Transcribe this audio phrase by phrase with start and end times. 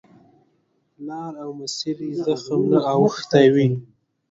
[1.07, 3.67] لار او مسیر یې زخم نه اوښتی وي.